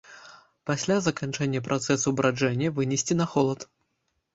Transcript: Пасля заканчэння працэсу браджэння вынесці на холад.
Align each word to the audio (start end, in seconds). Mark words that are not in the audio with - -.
Пасля 0.69 0.95
заканчэння 1.09 1.63
працэсу 1.69 2.17
браджэння 2.23 2.77
вынесці 2.83 3.23
на 3.25 3.33
холад. 3.33 3.73